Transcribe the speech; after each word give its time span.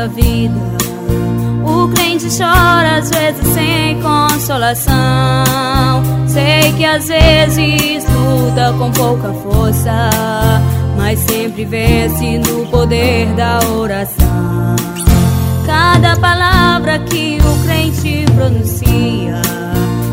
nossa 0.00 0.08
vida. 0.08 0.54
O 1.64 1.88
crente 1.88 2.26
chora 2.36 2.98
às 2.98 3.10
vezes 3.10 3.46
sem 3.52 4.00
consolação. 4.00 4.94
Sei 6.26 6.72
que 6.76 6.84
às 6.84 7.08
vezes 7.08 8.04
luta 8.08 8.72
com 8.78 8.90
pouca 8.92 9.32
força, 9.32 10.10
mas 10.96 11.18
sempre 11.18 11.64
vence 11.64 12.38
no 12.38 12.66
poder 12.66 13.26
da 13.34 13.58
oração. 13.68 14.76
Cada 15.66 16.16
palavra 16.16 16.98
que 17.00 17.38
o 17.40 17.64
crente 17.64 18.24
pronuncia 18.34 19.42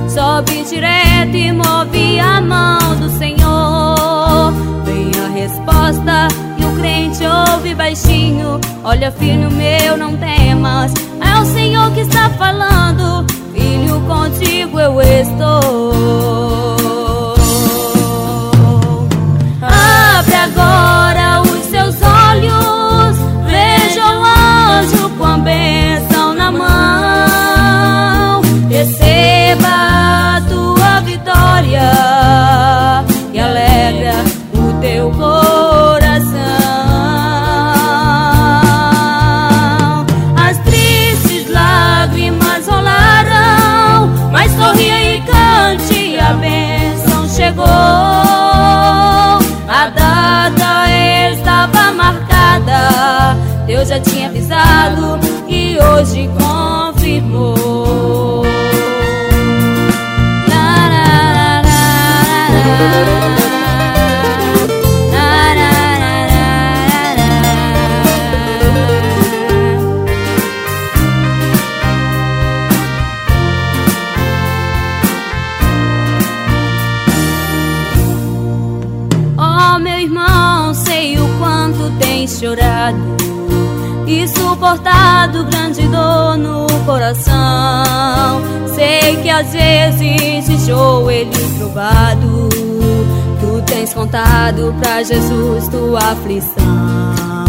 sobe 0.10 0.64
direto 0.64 1.36
e 1.36 1.52
move 1.52 1.77
Olha, 8.90 9.12
filho 9.12 9.52
meu, 9.52 9.98
não 9.98 10.16
temas. 10.16 10.94
É 11.20 11.42
o 11.42 11.46
Senhor 11.46 11.92
que 11.92 12.00
está 12.00 12.30
falando. 12.30 13.26
Filho, 13.52 14.00
contigo 14.08 14.80
eu 14.80 15.02
estou. 15.02 16.37
já 53.88 54.00
tinha 54.02 54.28
avisado 54.28 55.18
e 55.48 55.80
hoje 55.80 56.30
confirmou. 56.38 58.44
Na, 60.50 60.90
na, 60.90 61.62
na, 61.62 61.78
chorado 82.28 83.37
e 84.08 84.28
suportado 84.28 85.44
grande 85.44 85.86
dor 85.88 86.38
no 86.38 86.66
coração. 86.86 88.42
Sei 88.74 89.18
que 89.18 89.30
às 89.30 89.52
vezes 89.52 90.46
de 90.46 90.66
joelho 90.66 91.50
provado, 91.58 92.50
tu 93.40 93.62
tens 93.66 93.94
contado 93.94 94.74
pra 94.80 95.04
Jesus 95.04 95.68
tua 95.68 96.00
aflição. 96.00 97.46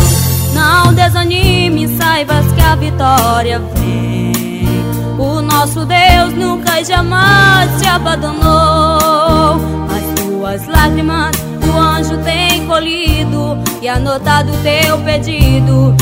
Não 0.52 0.92
desanime, 0.92 1.96
saibas 1.96 2.44
que 2.52 2.60
a 2.60 2.74
vitória 2.74 3.60
vem. 3.74 4.68
O 5.16 5.40
nosso 5.40 5.86
Deus 5.86 6.34
nunca 6.34 6.80
e 6.80 6.84
jamais 6.84 7.80
te 7.80 7.86
abandonou. 7.88 9.60
As 9.88 10.20
tuas 10.20 10.66
lágrimas 10.66 11.36
o 11.68 11.78
anjo 11.78 12.16
tem 12.18 12.66
colhido 12.66 13.58
e 13.80 13.88
anotado 13.88 14.50
teu 14.62 14.98
pedido. 14.98 15.94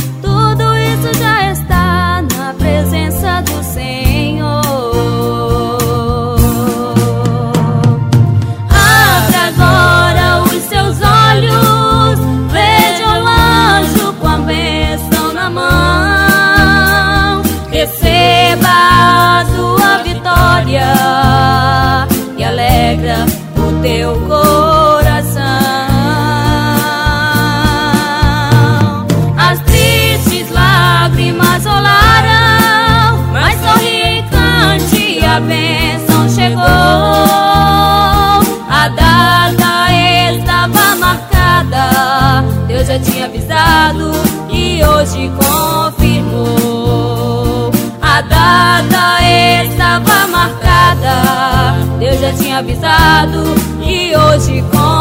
O 23.57 23.83
teu 23.83 24.21
coração. 24.29 25.43
As 29.39 29.59
tristes 29.61 30.51
lágrimas 30.51 31.65
rolarão, 31.65 33.23
mas 33.33 33.59
sorri 33.61 34.19
e 34.19 34.23
cante, 34.25 35.25
a 35.25 35.41
bênção 35.41 36.29
chegou. 36.29 36.63
A 38.69 38.89
data 38.89 39.93
estava 40.33 40.97
marcada, 40.97 42.45
Deus 42.67 42.87
já 42.87 42.99
tinha 42.99 43.27
avisado 43.27 44.13
e 44.51 44.83
hoje. 44.85 45.31
Já 52.27 52.33
tinha 52.33 52.59
avisado 52.59 53.55
e 53.83 54.17
hoje 54.17 54.63
confirmou. 54.63 54.96